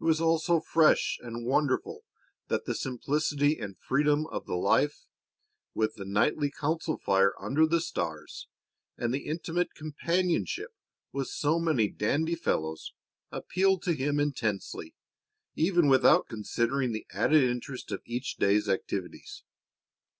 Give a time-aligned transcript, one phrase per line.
[0.00, 2.04] It was all so fresh and wonderful
[2.46, 5.08] that the simplicity and freedom of the life,
[5.74, 8.46] with the nightly council fire under the stars
[8.96, 10.70] and the intimate companionship
[11.12, 12.92] with so many "dandy" fellows,
[13.32, 14.94] appealed to him intensely
[15.56, 19.42] even without considering the added interest of each day's activities.